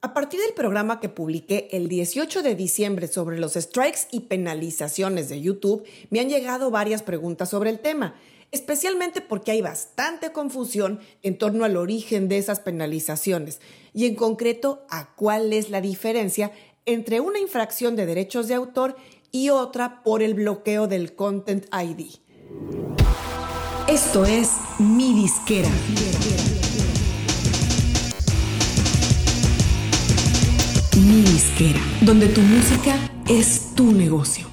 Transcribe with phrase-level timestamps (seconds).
[0.00, 5.28] A partir del programa que publiqué el 18 de diciembre sobre los strikes y penalizaciones
[5.28, 8.14] de YouTube, me han llegado varias preguntas sobre el tema,
[8.52, 13.60] especialmente porque hay bastante confusión en torno al origen de esas penalizaciones
[13.92, 16.52] y en concreto a cuál es la diferencia
[16.86, 18.94] entre una infracción de derechos de autor
[19.32, 22.06] y otra por el bloqueo del Content ID.
[23.88, 25.70] Esto es Mi Disquera.
[30.98, 32.96] Mi Disquera, donde tu música
[33.28, 34.48] es tu negocio.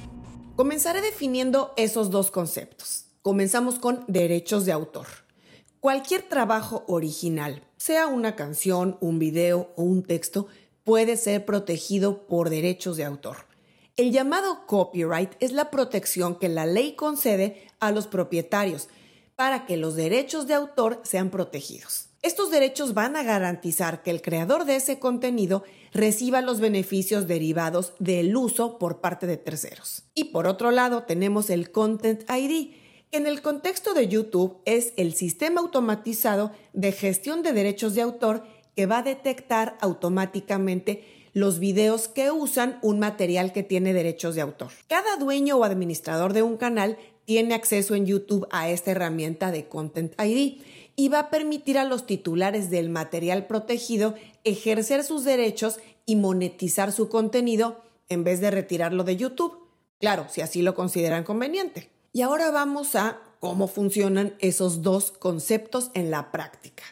[0.54, 3.06] Comenzaré definiendo esos dos conceptos.
[3.20, 5.08] Comenzamos con derechos de autor.
[5.80, 10.46] Cualquier trabajo original, sea una canción, un video o un texto,
[10.84, 13.38] puede ser protegido por derechos de autor.
[13.96, 18.88] El llamado copyright es la protección que la ley concede a los propietarios
[19.34, 22.05] para que los derechos de autor sean protegidos.
[22.22, 27.92] Estos derechos van a garantizar que el creador de ese contenido reciba los beneficios derivados
[27.98, 30.04] del uso por parte de terceros.
[30.14, 32.70] Y por otro lado tenemos el Content ID,
[33.10, 38.02] que en el contexto de YouTube es el sistema automatizado de gestión de derechos de
[38.02, 38.44] autor
[38.74, 44.40] que va a detectar automáticamente los videos que usan un material que tiene derechos de
[44.40, 44.70] autor.
[44.88, 49.68] Cada dueño o administrador de un canal tiene acceso en YouTube a esta herramienta de
[49.68, 50.62] Content ID
[50.96, 56.90] y va a permitir a los titulares del material protegido ejercer sus derechos y monetizar
[56.90, 59.58] su contenido en vez de retirarlo de YouTube.
[60.00, 61.90] Claro, si así lo consideran conveniente.
[62.12, 66.82] Y ahora vamos a cómo funcionan esos dos conceptos en la práctica.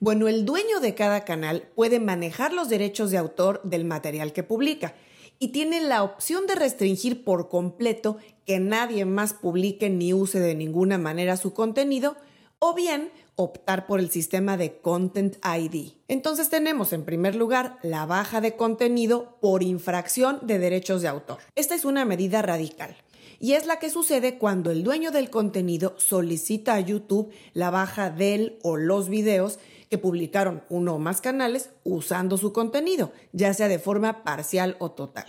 [0.00, 4.42] Bueno, el dueño de cada canal puede manejar los derechos de autor del material que
[4.42, 4.94] publica
[5.38, 10.54] y tiene la opción de restringir por completo que nadie más publique ni use de
[10.54, 12.16] ninguna manera su contenido
[12.58, 15.92] o bien optar por el sistema de Content ID.
[16.08, 21.38] Entonces tenemos en primer lugar la baja de contenido por infracción de derechos de autor.
[21.54, 22.96] Esta es una medida radical
[23.38, 28.10] y es la que sucede cuando el dueño del contenido solicita a YouTube la baja
[28.10, 29.58] del o los videos
[29.90, 34.90] que publicaron uno o más canales usando su contenido, ya sea de forma parcial o
[34.90, 35.26] total.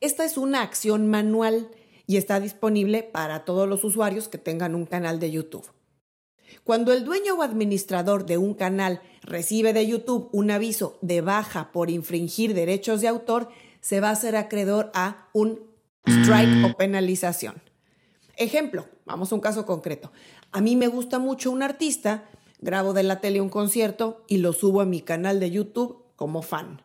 [0.00, 1.68] Esta es una acción manual
[2.06, 5.66] y está disponible para todos los usuarios que tengan un canal de YouTube.
[6.64, 11.72] Cuando el dueño o administrador de un canal recibe de YouTube un aviso de baja
[11.72, 13.48] por infringir derechos de autor,
[13.80, 15.60] se va a hacer acreedor a un
[16.06, 17.60] strike o penalización.
[18.36, 20.12] Ejemplo, vamos a un caso concreto.
[20.52, 22.28] A mí me gusta mucho un artista,
[22.60, 26.42] grabo de la tele un concierto y lo subo a mi canal de YouTube como
[26.42, 26.80] fan.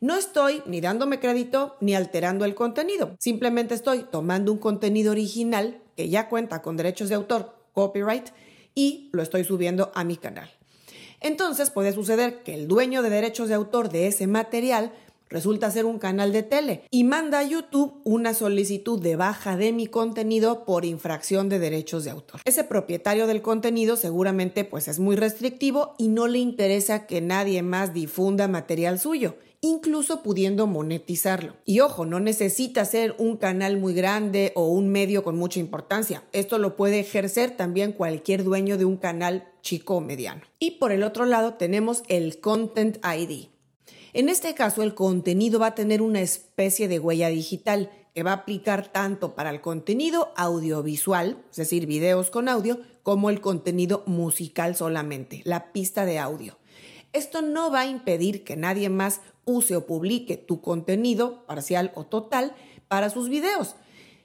[0.00, 5.82] No estoy ni dándome crédito ni alterando el contenido, simplemente estoy tomando un contenido original
[5.96, 8.28] que ya cuenta con derechos de autor, copyright,
[8.74, 10.50] y lo estoy subiendo a mi canal.
[11.20, 14.92] Entonces puede suceder que el dueño de derechos de autor de ese material
[15.30, 19.72] resulta ser un canal de tele y manda a YouTube una solicitud de baja de
[19.72, 22.40] mi contenido por infracción de derechos de autor.
[22.44, 27.62] Ese propietario del contenido seguramente pues es muy restrictivo y no le interesa que nadie
[27.62, 31.54] más difunda material suyo incluso pudiendo monetizarlo.
[31.64, 36.22] Y ojo, no necesita ser un canal muy grande o un medio con mucha importancia.
[36.32, 40.42] Esto lo puede ejercer también cualquier dueño de un canal chico o mediano.
[40.58, 43.48] Y por el otro lado tenemos el Content ID.
[44.12, 48.32] En este caso, el contenido va a tener una especie de huella digital que va
[48.32, 54.02] a aplicar tanto para el contenido audiovisual, es decir, videos con audio, como el contenido
[54.06, 56.58] musical solamente, la pista de audio.
[57.12, 62.04] Esto no va a impedir que nadie más use o publique tu contenido, parcial o
[62.04, 62.54] total,
[62.88, 63.76] para sus videos,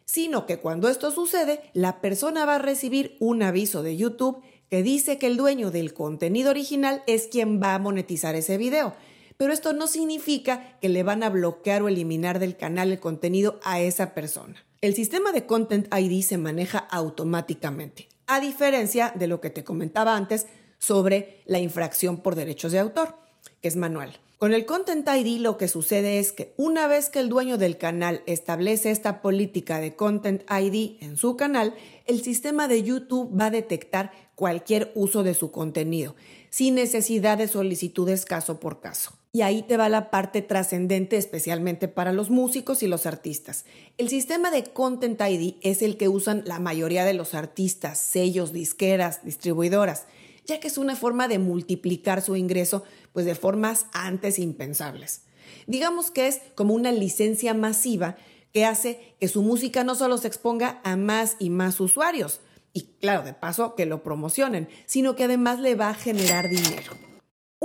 [0.06, 4.82] sino que cuando esto sucede, la persona va a recibir un aviso de YouTube que
[4.82, 8.96] dice que el dueño del contenido original es quien va a monetizar ese video.
[9.38, 13.60] Pero esto no significa que le van a bloquear o eliminar del canal el contenido
[13.64, 14.66] a esa persona.
[14.82, 20.16] El sistema de Content ID se maneja automáticamente, a diferencia de lo que te comentaba
[20.16, 20.46] antes
[20.78, 23.16] sobre la infracción por derechos de autor,
[23.62, 24.20] que es manual.
[24.38, 27.78] Con el Content ID lo que sucede es que una vez que el dueño del
[27.78, 31.74] canal establece esta política de Content ID en su canal,
[32.06, 36.16] el sistema de YouTube va a detectar cualquier uso de su contenido,
[36.50, 39.14] sin necesidad de solicitudes caso por caso.
[39.36, 43.66] Y ahí te va la parte trascendente especialmente para los músicos y los artistas.
[43.98, 48.54] El sistema de Content ID es el que usan la mayoría de los artistas, sellos,
[48.54, 50.06] disqueras, distribuidoras
[50.46, 55.24] ya que es una forma de multiplicar su ingreso pues de formas antes impensables.
[55.68, 58.16] Digamos que es como una licencia masiva
[58.54, 62.40] que hace que su música no solo se exponga a más y más usuarios,
[62.72, 67.15] y claro, de paso que lo promocionen, sino que además le va a generar dinero.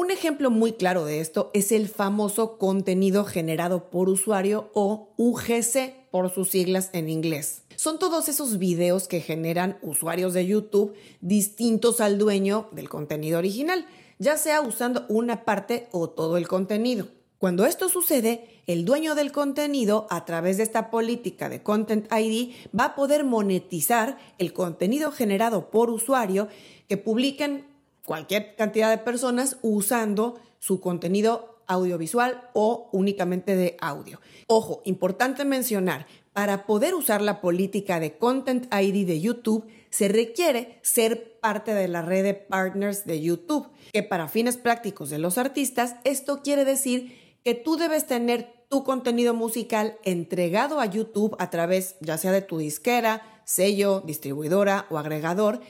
[0.00, 6.08] Un ejemplo muy claro de esto es el famoso contenido generado por usuario o UGC
[6.10, 7.64] por sus siglas en inglés.
[7.76, 13.84] Son todos esos videos que generan usuarios de YouTube distintos al dueño del contenido original,
[14.18, 17.08] ya sea usando una parte o todo el contenido.
[17.36, 22.54] Cuando esto sucede, el dueño del contenido, a través de esta política de Content ID,
[22.78, 26.48] va a poder monetizar el contenido generado por usuario
[26.88, 27.69] que publiquen
[28.04, 34.20] cualquier cantidad de personas usando su contenido audiovisual o únicamente de audio.
[34.48, 40.78] Ojo, importante mencionar, para poder usar la política de Content ID de YouTube, se requiere
[40.82, 45.38] ser parte de la red de partners de YouTube, que para fines prácticos de los
[45.38, 51.50] artistas, esto quiere decir que tú debes tener tu contenido musical entregado a YouTube a
[51.50, 55.60] través ya sea de tu disquera, sello, distribuidora o agregador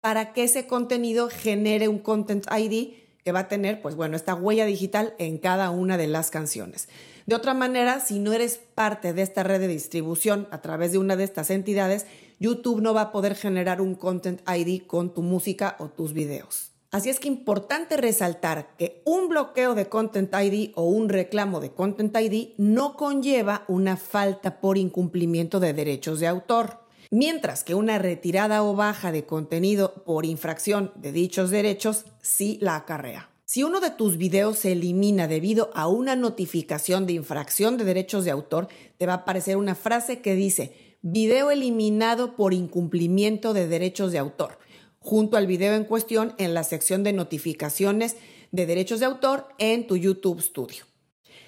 [0.00, 4.34] para que ese contenido genere un Content ID que va a tener, pues bueno, esta
[4.34, 6.88] huella digital en cada una de las canciones.
[7.26, 10.98] De otra manera, si no eres parte de esta red de distribución a través de
[10.98, 12.06] una de estas entidades,
[12.40, 16.70] YouTube no va a poder generar un Content ID con tu música o tus videos.
[16.90, 21.70] Así es que importante resaltar que un bloqueo de Content ID o un reclamo de
[21.70, 27.98] Content ID no conlleva una falta por incumplimiento de derechos de autor, mientras que una
[27.98, 33.30] retirada o baja de contenido por infracción de dichos derechos sí la acarrea.
[33.44, 38.24] Si uno de tus videos se elimina debido a una notificación de infracción de derechos
[38.24, 38.68] de autor,
[38.98, 44.18] te va a aparecer una frase que dice video eliminado por incumplimiento de derechos de
[44.18, 44.58] autor
[45.00, 48.16] junto al video en cuestión en la sección de notificaciones
[48.50, 50.84] de derechos de autor en tu YouTube Studio.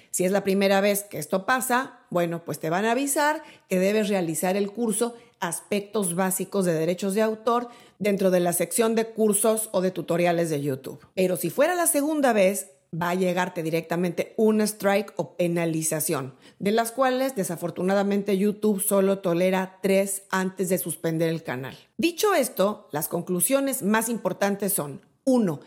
[0.09, 3.79] Si es la primera vez que esto pasa, bueno, pues te van a avisar que
[3.79, 7.67] debes realizar el curso Aspectos básicos de derechos de autor
[7.99, 11.05] dentro de la sección de cursos o de tutoriales de YouTube.
[11.13, 16.71] Pero si fuera la segunda vez, va a llegarte directamente un strike o penalización, de
[16.71, 21.77] las cuales desafortunadamente YouTube solo tolera tres antes de suspender el canal.
[21.97, 25.59] Dicho esto, las conclusiones más importantes son 1.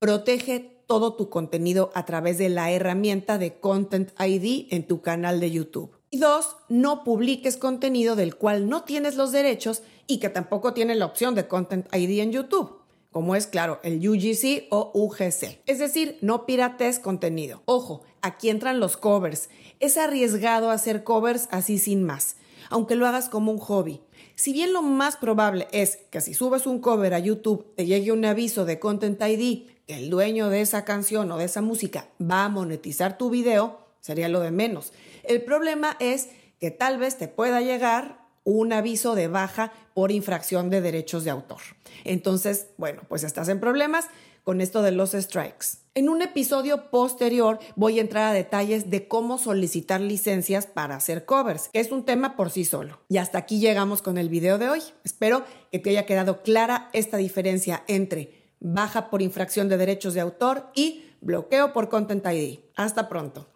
[0.00, 5.40] Protege todo tu contenido a través de la herramienta de Content ID en tu canal
[5.40, 5.92] de YouTube.
[6.14, 10.94] Y dos, no publiques contenido del cual no tienes los derechos y que tampoco tiene
[10.94, 15.60] la opción de Content ID en YouTube como es claro el UGC o UGC.
[15.66, 17.62] Es decir, no pirates contenido.
[17.64, 19.50] Ojo, aquí entran los covers.
[19.80, 22.36] Es arriesgado hacer covers así sin más,
[22.70, 24.00] aunque lo hagas como un hobby.
[24.36, 28.12] Si bien lo más probable es que si subes un cover a YouTube te llegue
[28.12, 32.08] un aviso de Content ID que el dueño de esa canción o de esa música
[32.20, 34.92] va a monetizar tu video, sería lo de menos.
[35.22, 36.28] El problema es
[36.60, 41.30] que tal vez te pueda llegar un aviso de baja por infracción de derechos de
[41.30, 41.60] autor.
[42.04, 44.08] Entonces, bueno, pues estás en problemas
[44.42, 45.78] con esto de los strikes.
[45.94, 51.24] En un episodio posterior voy a entrar a detalles de cómo solicitar licencias para hacer
[51.24, 53.00] covers, que es un tema por sí solo.
[53.08, 54.82] Y hasta aquí llegamos con el video de hoy.
[55.02, 60.20] Espero que te haya quedado clara esta diferencia entre baja por infracción de derechos de
[60.20, 62.58] autor y bloqueo por Content ID.
[62.76, 63.53] Hasta pronto.